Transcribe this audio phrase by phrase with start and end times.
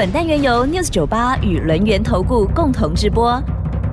[0.00, 3.38] 本单元由 News 九八与轮源投顾共同直播。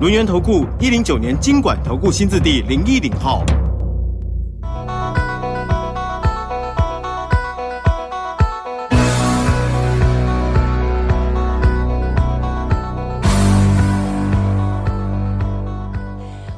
[0.00, 3.44] 轮源投顾一零九年经管投顾新字第零一零号。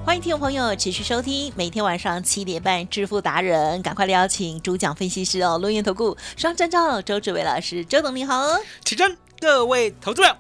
[0.07, 8.45] 欢迎听众朋友持续收听，每天晚上七点半致富达人，赶快邀请主讲分析师哦，轮源投顾双证照周志伟老师，周董你好。
[8.85, 10.37] 起真，各位投资者，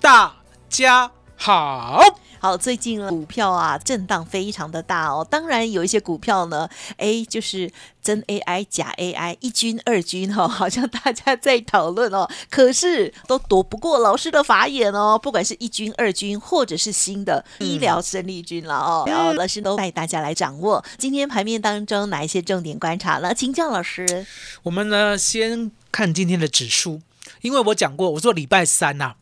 [0.00, 0.32] 大
[0.70, 2.00] 家好。
[2.38, 7.68] 好，最近呢股票啊震荡非常的大哦，当然有一些股票呢，哎，就是
[8.00, 20.84] 真 AI 假 AI 一军二军哈、哦，好像大家在讨论哦， 可是都躲不过老师的法眼哦，不管是一军二军或者是新的医疗生力军了哦，然后老师都带大家来掌握。
[20.96, 24.24] 今天盘面当中哪一些重点观察了，请教老师。
[24.62, 27.00] 我们呢先看今天的指数，
[27.40, 29.16] 因为我讲过，我说礼拜三呐、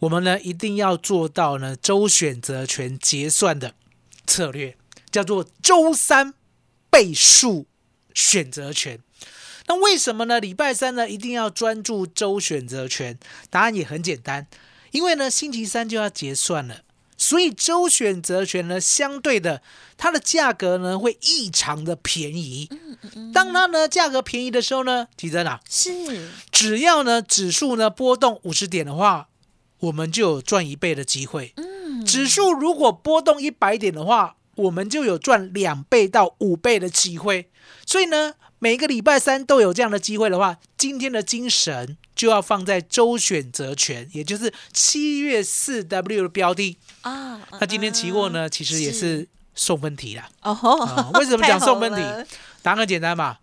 [0.00, 3.74] 我们呢一定要做到呢周选择权结算的
[4.26, 4.76] 策略，
[5.10, 6.34] 叫做周三
[6.90, 7.66] 倍数
[8.14, 9.00] 选择权。
[9.66, 10.40] 那为什么呢？
[10.40, 13.18] 礼拜三呢一定要专注周选择权？
[13.50, 14.46] 答案也很简单，
[14.92, 16.82] 因为呢星期三就要结算了，
[17.18, 19.60] 所以周选择权呢相对的
[19.98, 22.70] 它的价格呢会异常的便宜。
[23.34, 29.28] 当它呢价格便宜的时候呢，记得啊，是只要呢指数呢波动五十点的话，
[29.80, 31.52] 我们就有赚一倍的机会。
[31.56, 37.50] 嗯，指数如果波动一百点的话，我们就有赚两倍到五倍的机会。
[37.86, 46.76] 所以呢，每个礼拜三都有这样的机会的话，今天的精神就要放在周选择权，也就是七月四 W 的标的。
[47.02, 50.28] 啊，那今天期货呢，其实也是送分题啦。
[50.42, 52.02] 哦为什么讲送分题
[52.62, 53.38] 答案很简单嘛，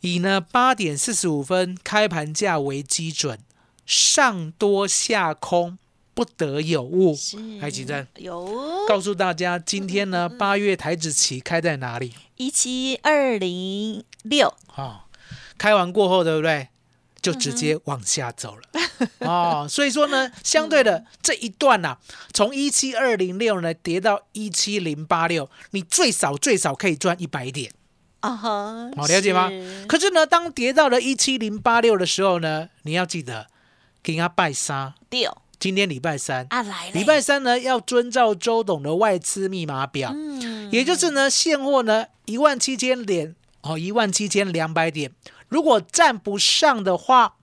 [0.00, 3.38] 以呢八点四十五分开盘价为基准，
[3.84, 5.78] 上多下空
[6.16, 7.14] 不得有误。
[7.14, 12.14] 是海奇珍有告诉大家，今天呢八月台子期开在哪里？
[12.36, 15.00] 一七二零六，哦，
[15.58, 16.68] 开完过后，对不对？
[17.20, 18.62] 就直接往下走了。
[19.28, 21.98] 哦，所以说呢，相对的这一段呐、
[22.32, 27.70] 从一七二零六呢跌到一七零八六，你最少最少可以赚一百点。
[28.20, 33.48] 啊哈，好了解吗是可是呢，当跌到了一七零八六的时候呢，你要记得
[34.02, 34.94] 给他拜杀。
[35.10, 45.12] 六今天礼拜三，啊来了，礼拜三呢要遵照周董的外资密码表，嗯也就是呢现货呢一万七千点哦，一万七千两百点，
[45.48, 47.36] 如果站不上的话，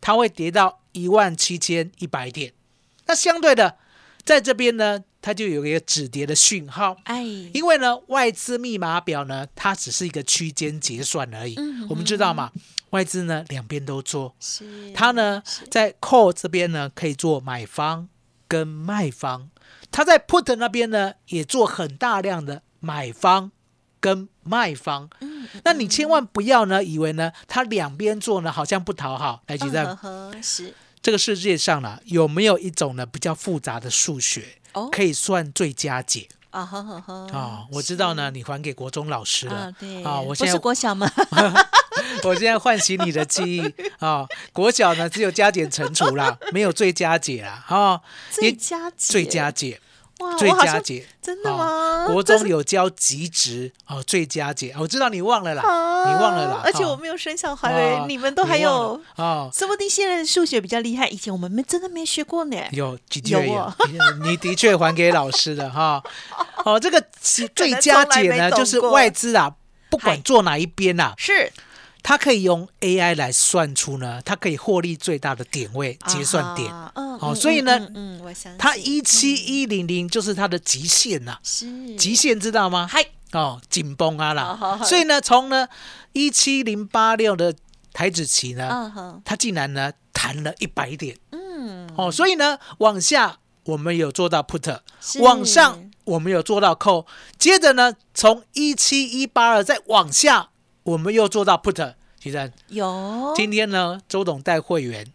[0.00, 2.52] 它会跌到一万七千一百点。
[3.06, 3.76] 那相对的，
[4.24, 6.96] 在这边呢，它就有一个止跌的讯号。
[7.04, 7.22] 哎，
[7.52, 11.56] 因为呢，外资密码表呢，它只是一个区间结算而已。
[11.56, 12.52] 嗯我们知道嘛，
[12.90, 18.08] 外资呢两边都做，是它呢在 call 这边呢可以做买方
[18.48, 19.48] 跟卖方，
[19.90, 23.52] 他在 put 那边呢也做很大量的买方
[24.00, 25.08] 跟卖方。
[25.20, 29.42] 嗯那你千万不要呢以为呢他两边做呢好像不讨好。
[29.46, 36.28] 来，吉嗯正，呵呵是这个世界上呢有没有一种呢比较复杂的数学哦可以算最佳解？
[36.50, 37.14] 啊呵呵呵。
[37.32, 40.02] 啊、我知道呢，你还给国中老师了啊对。
[40.04, 41.10] 啊、我不是现在国小吗？
[42.24, 48.00] 我现在唤醒你的记忆啊、国小呢只有加减乘除啦，没有最佳解啦啊、
[48.30, 48.96] 最佳解。
[48.98, 49.80] 最佳解，
[50.20, 51.06] 哇，最佳解。
[51.20, 52.06] 真的哦吗？
[52.06, 62.56] 国中有教极值哦，最佳解，我知道你忘了啦，啊你忘了啦，而且哦我没有生小孩你们都还有了，哦，说不定现在的数学比较厉害，以前我们没真的没学过呢。
[62.72, 63.72] 有的有
[64.24, 66.02] 你的确还给老师的哈。
[66.64, 67.02] 哦，这个
[67.54, 69.52] 最佳解呢，就是外资啊，
[69.90, 71.52] 不管嗨做哪一边呐、是
[72.02, 76.72] 它可以用 AI 来算出呢，它可以获利最大的点位结算点。
[76.72, 81.94] 哦嗯所以呢嗯我相信它一七一零零就是它的极限呐、是。
[81.96, 82.86] 极限知道吗？
[82.90, 83.04] 嗨。
[83.32, 84.76] 哦，紧绷啊好好好。
[84.82, 84.84] 啦。
[84.84, 85.68] 所以呢，从呢
[86.12, 87.54] 一七零八六的
[87.92, 91.16] 台子期呢，它竟然呢弹了一百点。
[91.30, 94.80] 嗯，哦，所以呢往下我们有做到 put，
[95.20, 97.06] 往上我们有做到 call，
[97.38, 100.48] 接着呢从一七一八二再往下
[100.90, 101.94] 我们又做到 put。
[102.18, 105.06] 其实有今天呢，周董带会员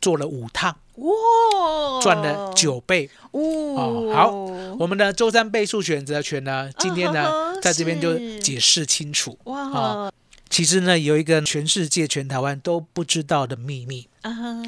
[0.00, 3.10] 做了五趟，哇，赚了九倍。
[3.32, 4.30] 哦哦，好，
[4.78, 9.38] 我们的周三倍数选择权呢，今天呢在这边就解释清楚。
[9.44, 10.12] 哇哦
[10.48, 14.06] 其实呢，有一个全世界、全台湾都不知道的秘密。
[14.20, 14.62] 啊哈，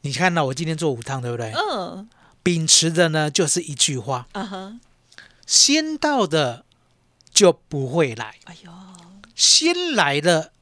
[0.00, 1.52] 你看到我今天做五趟，对不对？
[1.52, 2.08] 嗯
[2.42, 4.26] 秉持的呢就是一句话：
[5.46, 6.64] 先到的
[7.32, 8.70] 就不会来，哎呦，
[9.34, 10.52] 先来的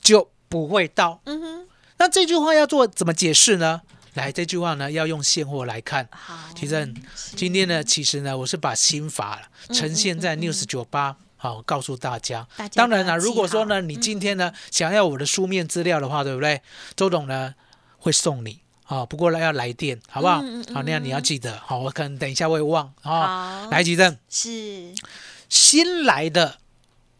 [0.00, 1.20] 就不会到。
[1.24, 1.68] 嗯哼，
[1.98, 3.82] 那这句话要做怎么解释呢？
[4.14, 6.08] 来，这句话呢要用现货来看。
[6.12, 6.94] 好，其实
[7.34, 11.16] 今天呢，其实呢，我是把心法呈现在 News 九八。
[11.36, 16.62] 好，告诉大家当然了，如果说呢，你今天呢想要我的书面资料的话，对不对？
[16.96, 17.54] 周董呢
[17.98, 18.60] 会送你。
[18.82, 20.36] 好，不过呢要来电，好不好？
[20.72, 21.58] 好，那样你要记得。
[21.58, 22.86] 好，我可能等一下会忘。
[23.02, 24.94] 啊，好来，吉正，是，
[25.50, 26.58] 新来的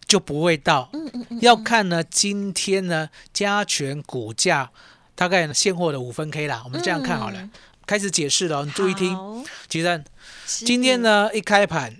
[0.06, 4.70] 就不会到，嗯嗯嗯，要看呢今天呢加权股价
[5.14, 6.62] 大概现货的五分 K 啦。
[6.64, 7.50] 我们这样看好了，嗯。
[7.86, 9.14] 开始解释了哦，你注意听。
[9.14, 10.02] 好，吉正，
[10.46, 11.96] 今天呢一开盘，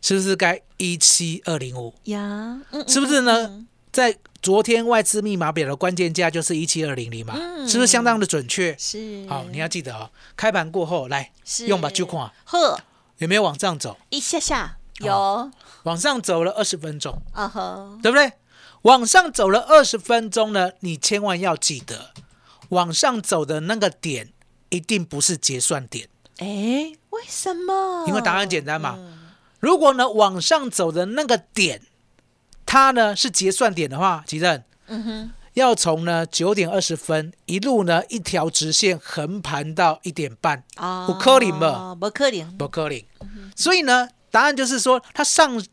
[0.00, 1.92] 是不是该一七二零五？
[2.04, 3.46] 呀，嗯是不是呢？
[3.48, 3.68] 嗯。
[3.92, 7.68] 在昨天外资密码表的关键价就是一七二零零嘛，嗯。
[7.68, 8.74] 是不是相当的准确？
[8.78, 11.66] 是，好，你要记得哦，开盘过后来是。
[11.66, 12.32] 用吧，就看。
[12.46, 12.80] 呵，
[13.18, 15.50] 有没有往上走，一下下有，好
[15.84, 18.32] 往上走了二十分钟，啊哈，对不对？
[18.82, 22.10] 往上走了二十分钟呢，你千万要记得，
[22.68, 24.32] 往上走的那个点
[24.68, 26.08] 一定不是结算点，
[26.38, 28.04] 哎，为什么？
[28.06, 28.94] 因为答案简单嘛。
[28.98, 29.20] 嗯
[29.60, 31.80] 如果呢往上走的那个点，
[32.66, 41.96] 它呢是结算点的话，吉正嗯哼，要从呢九点二十分一路呢一条直线横盘到一点半，啊，有可能吗？
[41.98, 43.02] 不可能，不可能。
[43.56, 45.64] 所以呢，答案就是说它上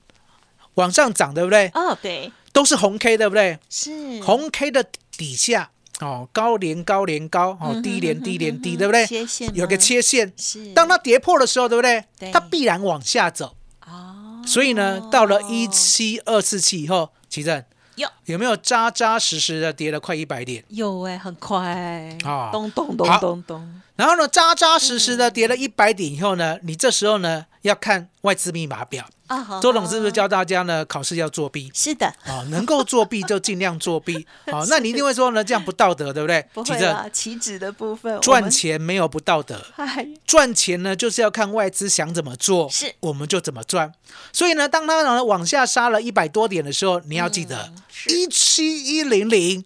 [0.75, 1.67] 往上涨，对不对？
[1.73, 3.57] 哦，对，都是红 K，对不对？
[3.71, 4.85] 是红 K 的
[5.17, 9.07] 底下哦，高连高连高哦，低连低连低，对不对？
[9.07, 12.31] 切线有个切线，是，当它跌破的时候，对不对对？
[12.31, 13.55] 它必然往下走。
[13.87, 17.63] 哦，所以呢，到了一七二四七以后，奇正
[17.95, 20.63] 有有没有扎扎实实的跌了快一百点？
[20.67, 29.07] 有哎，很快啊咚咚咚咚咚，然后呢，扎扎实实的跌了一百点以后呢，你这时候呢要看外资密码表。
[29.27, 31.71] 啊，周董是不是教大家呢考试要作弊？
[31.73, 34.27] 是的，啊，能够作弊就尽量作弊。
[34.51, 36.45] 好， 那你一定会说呢，这样不道德，对不对？
[36.53, 39.65] 不会啦，期指的部分赚，钱没有不道德，
[40.27, 43.93] 赚钱呢就是要看外资想怎么做，是我们就怎么赚。
[44.33, 47.71] 所以呢，当它呢往下杀了一百多点的时候，你要记得
[48.07, 49.63] 一七一零零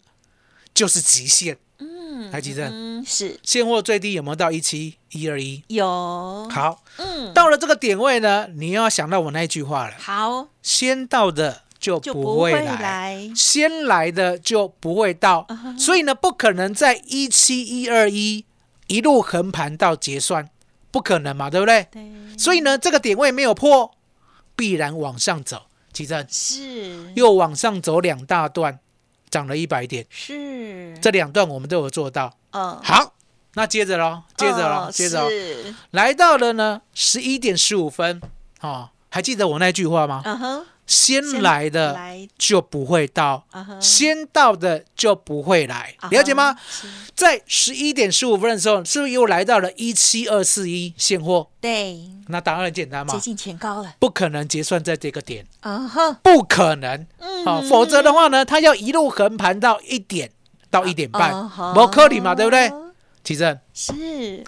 [0.76, 1.58] 就是极限。
[2.18, 2.70] 嗯台积电。
[2.72, 3.40] 嗯，是。
[3.44, 4.96] 现货最低有没有到一七？
[5.12, 5.64] 一二一？
[5.68, 5.86] 有，
[6.50, 10.48] 好，嗯，到了这个点位呢，你又要想到我那一句话了：好。
[10.62, 13.32] 先到的就就不会来。
[13.36, 15.48] 先来的就不会到，
[15.78, 18.46] 所以呢，不可能在一七一二一
[18.88, 20.50] 一路横盘到结算，
[20.92, 21.88] 不可能嘛，对不对？
[21.92, 23.92] 对，所以呢，这个点位没有破，
[24.56, 25.68] 必然往上走。
[25.94, 26.26] 其正。
[26.30, 27.14] 是。
[27.16, 28.80] 又往上走两大段，
[29.36, 32.38] 涨了一百点，是，这两段我们都有做到。
[32.52, 33.14] 嗯，好，
[33.56, 35.30] 那接着喽，接着喽，哦接着
[35.92, 38.22] 来到了呢十一点十五分，
[38.62, 40.22] 哦，还记得我那句话吗？
[40.24, 41.98] 嗯哼，先来的，
[42.38, 43.46] 就不会到，
[43.82, 46.56] 先到的就不会来，了解吗？？
[47.16, 51.50] 在十一点十五分的时候，是不是又来到了一七二四一现货？
[51.60, 57.08] 对，那答案很简单嘛接，近前高了，不可能结算在这个点，嗯哼，不可能。
[57.20, 57.46] 嗯。
[57.46, 60.32] 好、否则的话呢，它要一路横盘到一点
[60.70, 61.32] 到一点半。
[61.74, 62.72] 摩克里嘛，对不对？
[63.24, 64.44] 其正是，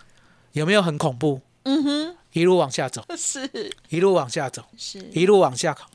[0.52, 1.42] 有没有很恐怖？
[1.64, 3.50] 嗯哼，一路往下走，是。
[3.90, 5.88] 一路往下走，是，一路往下考，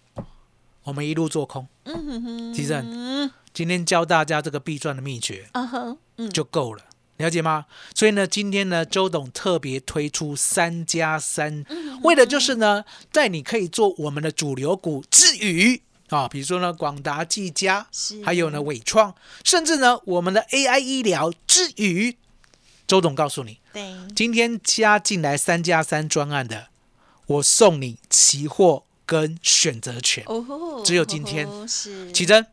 [0.85, 1.67] 我们一路做空。
[1.85, 6.83] 嗯哼哼，其正嗯今天教大家这个必赚的秘诀啊哼，嗯，就够了，
[7.19, 7.67] 了解吗？
[7.95, 11.65] 所以呢，今天呢，周董特别推出三加三，
[12.03, 18.23] 为的就是呢，在你可以做我们的主流股之余啊，比如说呢，广达、技嘉，是。
[18.25, 22.17] 还有呢，伟创，甚至呢，我们的 AI 医疗之余，
[22.87, 26.69] 周董告诉你，对，今天加进来三加三专案的，
[27.27, 30.25] 我送你期货跟选择权。
[30.27, 32.47] 哦，只有今天哦是奇珍，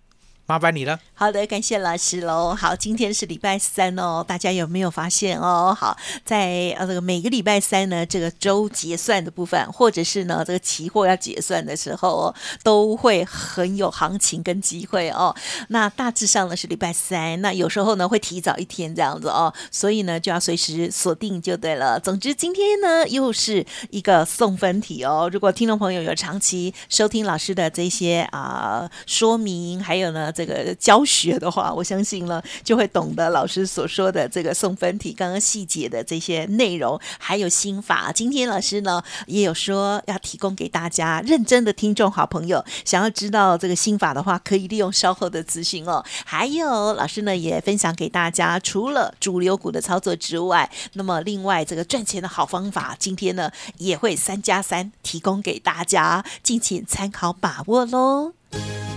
[0.49, 0.99] 麻烦你了。
[1.13, 2.55] 好的，感谢老师喽。
[2.55, 5.77] 好，今天是礼拜三哦，大家有没有发现哦？
[5.79, 15.35] 好，在呃这个每个礼拜三呢，这个周结算的部分，或者是呢这个期货要结算的时候哦，都会很有行情跟机会哦。
[15.67, 21.99] 那大致上呢是礼拜三，那有时候呢会提早一天这样子哦，所以呢就要随时锁定就对了。
[21.99, 25.29] 总之今天呢又是一个送分题哦。
[25.31, 38.09] 如果听众朋友有长期收听老师的这些啊、说明，还有呢这个教学的话，我相信呢就会懂得老师所说的这个送分题刚刚细节的这些内容，还有心法。
[38.09, 46.01] 今天老师呢也有说要提供给大家认真的听众好朋友，想要知道这个心法的话，可以利用稍后的资讯哦。
[46.23, 58.38] 还有老师呢也分享给大家，除了主流股的操作之外，那么另外这个赚钱的好方法，今天呢也会三加三提供给大家，敬请参考把握喽。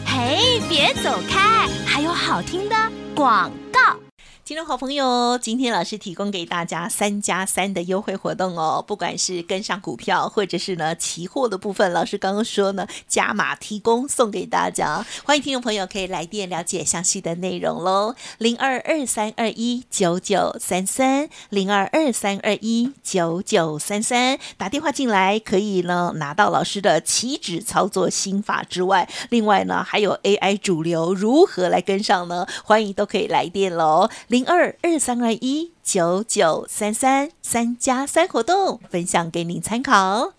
[0.06, 2.76] 嘿，别走开，还有好听的
[3.14, 4.01] 广告。
[4.44, 32.44] 听众好朋友，今天老师提供给大家三加三的优惠活动哦，不管是跟上股票，或者是呢期货的部分，老师刚刚说呢加码提供送给大家，欢迎听众朋友可以来电了解详细的内容喽，零二二三二一九九三三，零二二三二一九九三三，打电话进来可以呢拿到老师的起止操作心法之外，另外呢还有 AI 主流如何来跟上呢？
[32.64, 34.10] 欢迎都可以来电喽。
[34.32, 40.32] 零二二三二一九九三三三加三活动分享给您参考。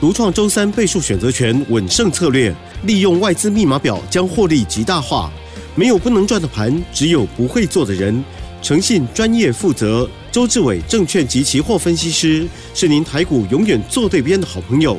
[0.00, 2.50] 独创周三倍数选择权稳胜策略，
[2.84, 5.30] 利用外资密码表将获利极大化。
[5.74, 8.24] 没有不能赚的盘，只有不会做的人。
[8.62, 10.08] 诚信、专业、负责。
[10.32, 14.98] 周志伟证券及期货分析师是您台股永远做对边的好朋友。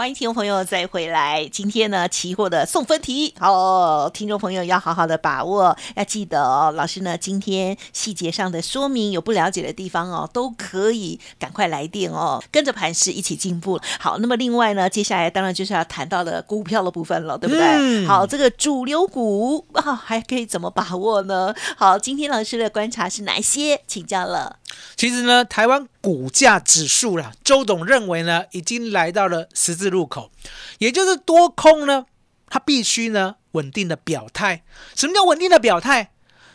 [0.00, 1.46] 欢迎听众朋友再回来。
[1.52, 6.72] 今天呢，期货的送分题，好，听众朋友要好好的把握，要记得哦。
[6.74, 13.78] 老师呢，今天细节上的说明有不了解的地方哦，都可以赶快来电哦，跟着盘势一起进步。
[13.98, 17.62] 好，那么另外呢，接下来当然就是要谈到了股票的部分了，对不对？
[17.62, 21.54] 嗯好，这个主流股啊，还可以怎么把握呢？
[21.76, 23.82] 好，今天老师的观察是哪些？
[23.86, 24.56] 请教了。
[24.96, 30.30] 其实呢，台湾股价指数啦，周董认为呢，已经来到了十字路口，
[30.78, 32.06] 也就是多空呢，
[32.48, 34.62] 它必须呢稳定的表态。
[34.96, 36.12] 什么叫稳定的表态？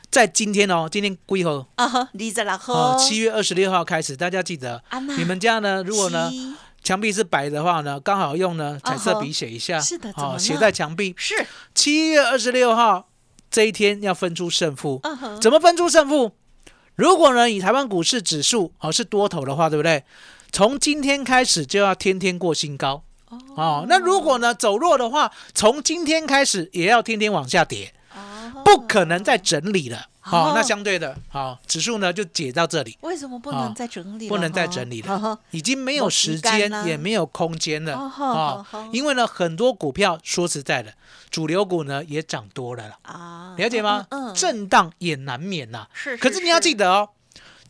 [0.09, 1.67] 在今天哦，今天几号？
[1.75, 4.81] 啊哈，李子老哦，七月二十六号开始，大家记得
[5.17, 11.13] 你们家呢，如果呢七墙壁是白的话呢，刚好用呢彩色笔写一下，啊是的哦，了写在墙壁。
[11.17, 13.09] 是，七月二十六号
[13.51, 15.01] 这一天要分出胜负，
[15.41, 16.31] 怎么分出胜负？
[16.95, 20.03] 如果呢以台湾股市指数哦是多头的话，对不对？
[20.51, 23.03] 从今天开始就要天天过新高
[23.55, 23.85] 哦。
[23.89, 27.91] 那如果呢走弱的话，从今天开始也要天天往下跌，哦
[28.65, 30.07] 不可能再整理了。
[30.19, 34.27] 好、哦那相对的，好、指数呢就解到这里，为什么不能再整理？
[34.27, 40.95] 不能再整理了哈，已经没有时间也没有空间了啊、因为呢很多股票说实在的，
[41.29, 42.97] 主流股呢也涨多了啦。
[43.03, 44.07] 啊，了解吗？
[44.35, 47.09] 震荡也难免呐、是，可是你要记得得哦，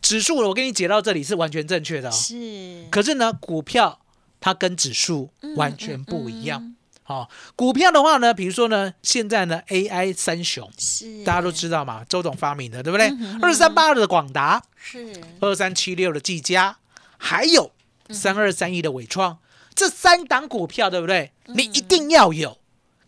[0.00, 2.12] 指数我给你解到这里是完全正确的哦。
[2.12, 4.00] 是，可是呢，股票
[4.40, 6.62] 它跟指数嗯完全不一样。
[6.62, 13.10] 嗯嗯哦，股票的话呢，比如说呢，现在呢 AI 三雄，是，大家都知道嘛，周董发明的，对不对？
[13.40, 16.78] 二三八二的广达，是，二三七六的技嘉，
[17.16, 17.70] 还有
[18.08, 19.38] 嗯三二三一的伟创，
[19.74, 21.32] 这三档股票，对不对？
[21.46, 22.58] 嗯你一定要有。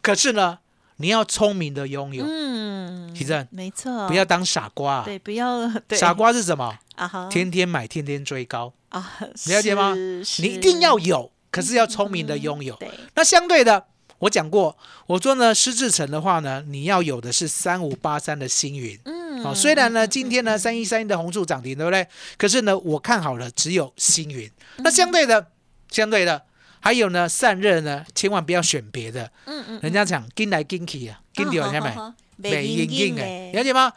[0.01, 0.61] 可是呢，
[0.99, 5.03] 你要聪明的拥有，嗯，奇正没错，不要当傻瓜啊。
[5.05, 6.79] 对，不要对傻瓜是什么？
[6.95, 9.95] 啊哈，天天买，天天追高，啊，了解吗？
[9.95, 12.75] 你一定要有，可是要聪明的拥有。
[12.77, 13.87] 对，那相对的，
[14.19, 14.77] 我讲过，
[15.07, 18.99] 我说呢，施志成的话呢，你要有的是三五八三的星云。
[19.05, 22.07] 嗯，哦，虽然呢，今天呢三一三一的红柱涨停，对不对？
[22.37, 24.47] 可是呢，我看好了只有星云。
[24.77, 25.49] 嗯那相对的，
[25.91, 26.43] 相对的，
[26.81, 29.31] 还有呢散热呢，千万不要选别的。
[29.47, 31.97] 嗯嗯，人家讲跟来跟去啊，跟掉人家买。
[32.41, 33.93] 美硬硬哎哎，了解吗？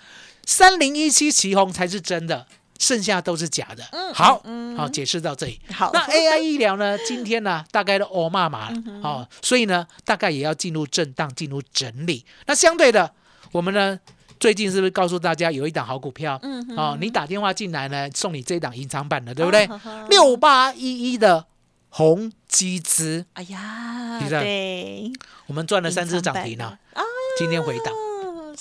[0.47, 2.47] 三零一七旗红才是真的，
[2.81, 3.83] 剩下都是假的。
[3.91, 5.61] 嗯好，嗯好，解释到这里。
[5.71, 6.97] 好，那 AI 医疗呢？
[7.05, 12.25] 今天呢，大概都欧骂麻了嗯哦，所以呢，大概也要进入震荡，进入整理。
[12.47, 13.13] 那相对的，
[13.51, 13.99] 我们呢，
[14.39, 16.39] 最近是不是告诉大家有一档好股票？
[16.41, 19.69] 嗯哦，你打电话进来呢，送你这一档隐藏版的，对不对？
[20.09, 21.45] 六八一一的
[21.89, 25.13] 红基资，哎呀，你
[25.45, 27.03] 我们赚了三只涨停了了，
[27.37, 27.93] 今天回档。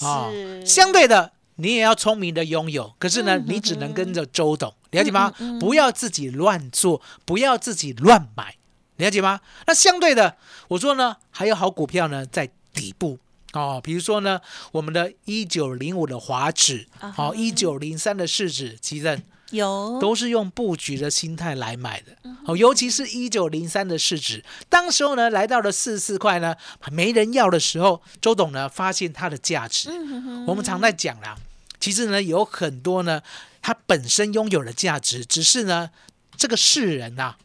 [0.02, 2.92] 哦，是是相对的，你也要聪明的拥有。
[2.98, 5.32] 可是呢，嗯你只能跟着周董，了解吗？
[5.38, 8.56] 嗯嗯嗯不要自己乱做，不要自己乱买，
[8.96, 9.40] 了解吗？
[9.66, 10.36] 那相对的，
[10.68, 13.18] 我说呢，还有好股票呢在底部。
[13.52, 14.40] 哦，比如说呢，
[14.70, 22.16] 我们的一九零五的华指，好一九零三的市指，其实有都是用布局的心态来买的。
[22.46, 26.54] 好哦，尤其是一九零三的市值，当时候呢来到了四十四块呢，
[26.92, 29.90] 没人要的时候，周董呢发现它的价值。
[29.90, 31.36] 嗯我们常在讲啦，
[31.80, 33.22] 其实呢有很多呢，
[33.62, 35.90] 它本身拥有的价值，只是呢
[36.36, 37.36] 这个世人呐、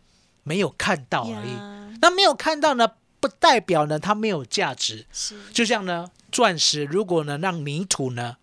[0.44, 1.98] 没有看到而已。
[2.02, 5.06] 那没有看到呢，不代表呢它没有价值。
[5.12, 8.38] 是就像呢钻石，如果呢让泥土呢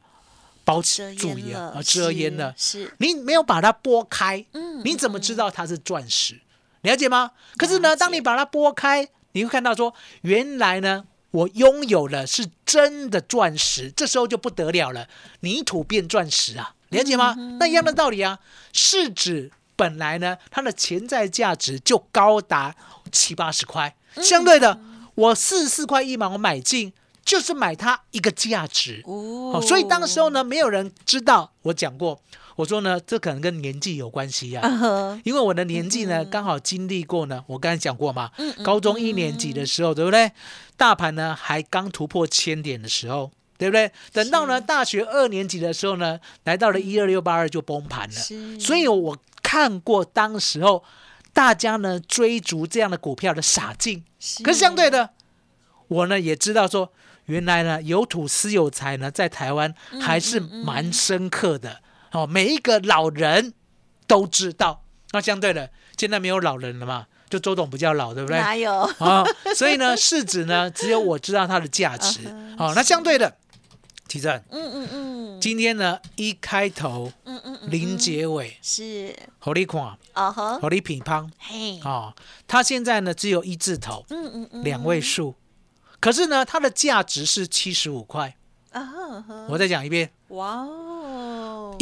[0.65, 6.41] 包遮住一掩了，样啊，遮掩了，是你没有把它剥开，嗯你怎么知道它是钻石？
[6.81, 7.33] 了解吗？
[7.57, 15.09] 可是呢，当你把它剥开，你会看到说，原来呢，我拥有了是真的钻石，这时候就不得了了，
[15.41, 17.35] 泥土变钻石啊，了解吗？
[17.59, 18.39] 那一样的道理啊，
[18.73, 22.75] 市值本来呢，它的潜在价值就高达
[23.11, 24.79] 七八十块，相对的，
[25.15, 26.93] 我四十四块一毛我买进，
[27.25, 29.03] 就是买它一个价值。
[29.07, 31.53] 哦哦，所以当时候呢，没有人知道。
[31.63, 32.21] 我讲过，
[32.57, 34.63] 我说呢，这可能跟年纪有关系呀、
[35.25, 40.31] 因为我的年纪呢，刚好经历过呢，我刚才讲过嘛，嗯高中一年级的时候，对不对？
[40.77, 43.91] 大盘呢还刚突破千点的时候，对不对？
[44.13, 48.59] 等到呢大学二年级的时候呢，来到了一二六八二就崩盘了。
[48.59, 50.83] 所以我看过当时候
[51.33, 54.05] 大家呢追逐这样的股票的傻劲，
[54.43, 55.11] 可是相对的，
[55.89, 56.93] 我呢也知道说，
[57.27, 61.81] 原来呢有土私有财呢，在台湾还是蛮深刻的、
[62.13, 63.53] 哦，每一个老人
[64.07, 64.85] 都知道。
[65.13, 68.39] 那相对的，现在没有老人了嘛，就周董比较老，对不对？
[68.39, 68.73] 哪有？
[68.99, 72.21] 啊、所以呢， 市值呢只有我知道它的价值。
[72.57, 73.37] 好、那相对的，
[74.09, 75.41] 提正，嗯嗯嗯。
[75.41, 79.15] 今天呢一开头嗯嗯嗯零结尾，是。
[79.39, 81.81] 好你看，啊哈好你品乓嘿。
[81.85, 82.15] 哦，
[82.47, 85.35] 它现在呢只有一字头，嗯嗯嗯两位数，
[86.01, 88.37] 可是呢它的价值是七十五块。
[88.71, 90.82] 啊哈哈我再讲一遍，哇哦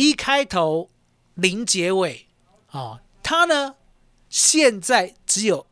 [0.01, 0.89] 一开头
[1.35, 2.27] 零结尾，
[2.71, 3.75] 哦，它呢
[4.31, 5.67] 现在只有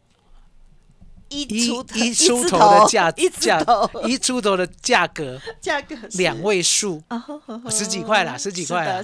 [1.31, 3.59] 一一出一出头的价 一价
[4.05, 6.19] 一出头的价格价格是。
[6.19, 7.03] 两位数，
[7.71, 9.03] 十几块啦十几块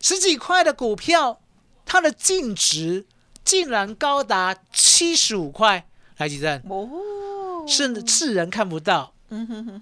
[0.00, 1.40] 十几块的股票，
[1.86, 3.06] 它的净值
[3.42, 5.86] 竟然高达七十五块，
[6.18, 6.60] 来吉正。
[6.68, 9.14] 哦，是世人看不到，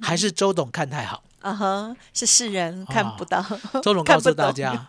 [0.00, 1.24] 还是周董看太好？
[1.44, 3.44] 啊哈，是世人看不到，
[3.83, 4.87] 周董 告诉大家，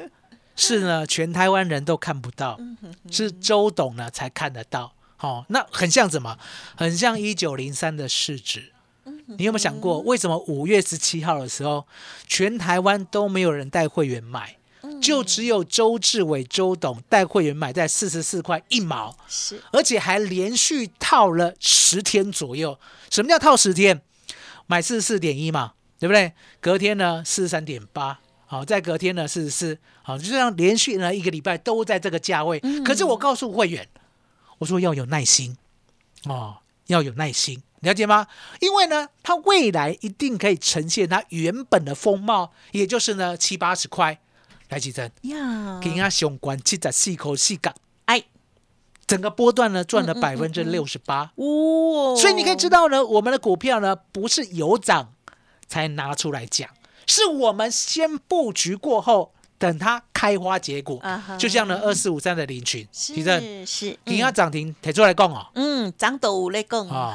[0.56, 2.78] 是呢，全台湾人都看不到，嗯
[3.12, 4.94] 是周董呢才看得到。
[5.20, 6.38] 哦，那很像什么？
[6.78, 8.72] 很像一九零三的市值。
[9.04, 11.86] 嗯你有没有想过，为什么五月十七号的时候，
[12.26, 22.80] 全台湾都没有人带会员买，嗯就只有周志伟周董带会员买在四十四块一毛，是而且还连续套了十天左右。
[23.10, 24.02] 什么叫套十天？
[24.68, 25.74] 买四十四点一嘛，
[26.06, 26.32] 对不对？
[26.62, 32.60] 隔天呢四十三点八，好，再隔天呢四十四，好，就这样连续呢一个礼拜都在这个价位。
[32.84, 33.88] 可是我告诉会员，
[34.60, 35.58] 我说要有耐心
[36.26, 38.28] 哦，要有耐心，了解吗？
[38.60, 44.20] 因为呢，它未来一定可以呈现它原本的风貌，也就是呢七八十块。
[44.70, 47.74] 来几针，呀，给它雄关七十四口细港，
[48.06, 48.24] 哎，
[49.08, 51.32] 整个波段呢赚了百分之六十八。
[51.36, 55.14] 哦，所以你可以知道呢，我们的股票呢不是有涨
[55.76, 56.70] 才拿出来讲，
[57.06, 61.02] 是我们先布局过后，等它开花结果。
[61.38, 65.46] 就像呢二四五三的林群，提正，是是，你要涨停提出来讲哦。
[65.56, 67.14] 嗯，涨到五类更啊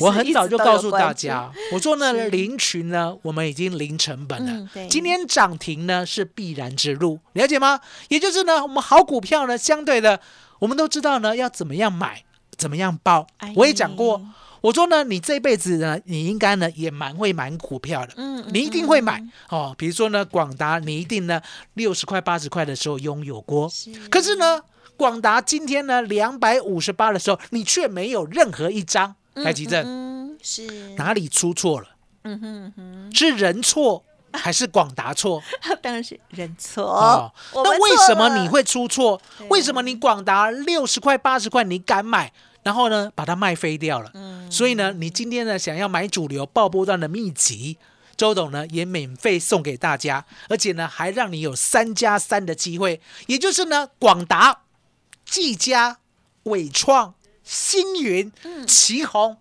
[0.00, 4.66] 我很早就告诉大家，我说呢林群呢，我们已经零成本了。
[4.74, 7.78] 嗯今天涨停呢是必然之路，了解吗？
[8.08, 10.18] 也就是呢，我们好股票呢，相对的，
[10.58, 12.24] 我们都知道呢要怎么样买，
[12.56, 13.52] 怎么样报哎。
[13.54, 14.22] 我也讲过，
[14.64, 19.74] 我说呢，你这辈子呢，你应该呢也蛮会买股票的，嗯你一定会买哦。
[19.76, 21.38] 比如说呢，广达，你一定呢
[21.74, 23.70] 六十块、八十块的时候拥有过，
[24.10, 24.62] 可是呢，
[24.96, 31.88] 广达今天呢两百五十八的时候，你却没有任何一张来急震，嗯，是，哪里出错了？
[32.22, 35.42] 嗯哼哼，是人错还是广达错？
[35.82, 36.82] 当然是人错。
[36.82, 39.20] 哦，那为什么你会出错？
[39.50, 42.32] 为什么你广达六十块、八十块你敢买，
[42.64, 44.10] 然后呢把它卖飞掉了？
[44.14, 44.50] 嗯。
[44.50, 47.78] 所以呢，你今天呢想要买主流爆波段的秘籍，
[48.16, 54.62] 周董呢也免费送给大家，而且呢还让你有三加三的机会，也就是呢广达、
[55.24, 55.98] 技嘉、
[56.44, 58.66] 伟创、星云、嗯。
[58.66, 59.36] 旗宏，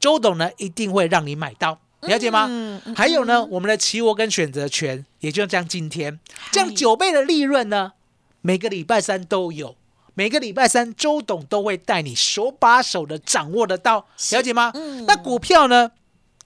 [0.00, 1.78] 周董呢一定会让你买到。
[2.02, 2.48] 了解吗？
[2.50, 6.18] 嗯嗯还有呢，我们的期货跟选择权，也就像今天。
[6.50, 7.92] 这样九倍的利润呢，
[8.40, 9.76] 每个礼拜三都有，
[10.14, 14.70] 每个礼拜三周董都会带你手把手的掌握得到，了解吗？
[14.74, 15.90] 嗯那股票呢，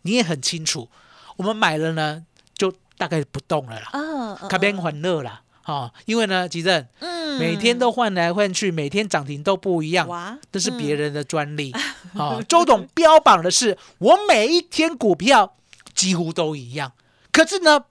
[0.03, 0.89] 你也很清楚，
[1.37, 2.25] 我们买了呢，
[2.57, 5.43] 就大概不动了啦，啊，卡边欢乐啦。
[5.65, 11.73] 哦，因为呢，吉正嗯每天都换来换去，每天涨停都不一样，哇，这是别人的专利。
[12.15, 15.57] 嗯哦，周董标榜的是我每一天股票
[15.93, 16.93] 几乎都一样，
[17.33, 17.87] 可是呢，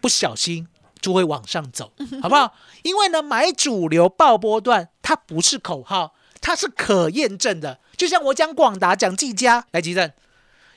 [0.00, 0.66] 不小心
[1.02, 2.54] 就会往上走，好不好？
[2.82, 7.80] 因为呢，买主流爆波段，它不是口号，它是可验证的。
[7.96, 10.10] 就像我讲广达、讲技嘉，来吉正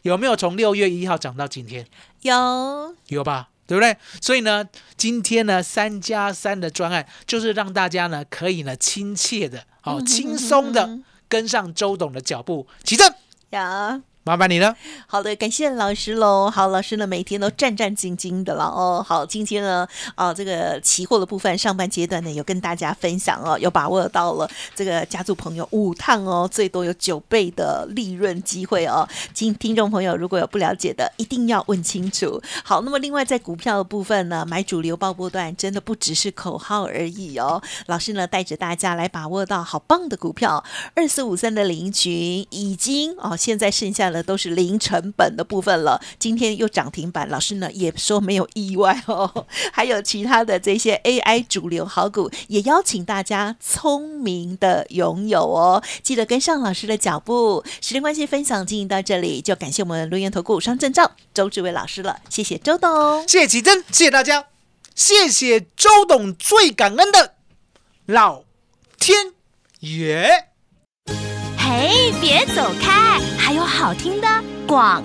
[0.01, 1.87] 有没有从六月一号涨到今天？
[2.23, 3.49] 有有吧？
[3.67, 3.95] 对不对？
[4.19, 12.67] 所以呢，今天呢，三加三的专案就是让大家呢可以呢亲切的、好、 轻松的跟上周董的脚步。
[12.83, 13.13] 起正，
[13.51, 14.01] 呀。
[14.27, 14.75] 麻烦你了。
[15.05, 16.49] 好的，感谢老师喽。
[16.49, 19.05] 好，老师呢每天都战战兢兢的了哦。
[19.07, 29.07] 好，今天呢，啊，这个期货的部分上半阶段呢有跟大家分享哦，有把握到了这个家族朋友五趟哦，最多有九倍的利润机会哦。
[29.35, 32.41] 听听众朋友如果有不了解的，一定要问清楚。
[32.63, 37.61] 好，那么另外在股票的部分呢，买主流爆波段真的不只是口号而已哦。
[37.85, 40.63] 老师呢带着大家来把握到好棒的股票，
[40.95, 46.01] 二四五三的林群已经哦，现在剩下都是零成本的部分了。
[46.19, 49.47] 今天又涨停板，老师呢也说没有意外哦。
[49.71, 55.83] 还有其他的这些 AI 主流好股，也邀请大家聪明的拥有哦。
[56.03, 57.63] 记得跟上老师的脚步。
[57.81, 63.27] 时间关系，分享进行到这里，就感谢我们录音投顾商证照周志伟老师了，谢谢周董。
[63.27, 64.47] 谢谢启真，谢谢大家，
[64.95, 67.35] 谢谢周董，最感恩的
[68.05, 68.43] 老
[68.97, 69.33] 天
[69.81, 70.54] 爷。
[71.67, 74.27] 嘿，别走开，还有好听的
[74.67, 75.03] 广。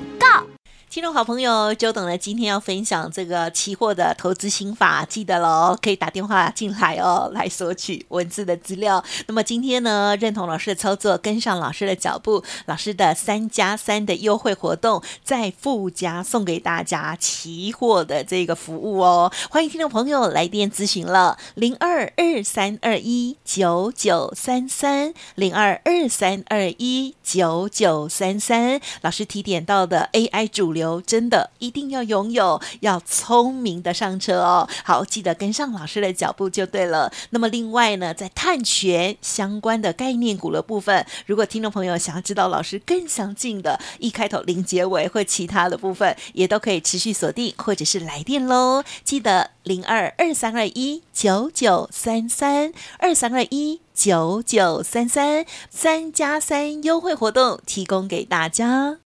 [0.91, 9.01] 听众好朋友，久等了今天要分享这个期货的投资心法，记得喽，可以打电话进来哦，来索取文字的资料。
[9.29, 19.33] 那么今天呢，认同老师的操作，跟上老师的脚步，老师的三加三的优惠活动，再附加送给大家期货的这个服务哦。
[19.49, 28.81] 欢迎听众朋友来电咨询了，零二二三二一九九三三，零二二三二一九九三三。
[29.03, 30.80] 老师提点到的 AI 主流。
[31.07, 34.69] 真的一定要拥有，要聪明的上车哦。
[34.85, 37.13] 好，记得跟上老师的脚步就对了。
[37.31, 48.83] 那么另外呢，在碳权相关的概念股的部分，如果听众朋友想要知道老师更详尽的，一开头零结尾或其他的部分，也都可以持续锁定或者是来电喽。
[49.05, 59.10] 记得零二二三二一九九三三二三二一九九三三三加三优惠活动提供给大家。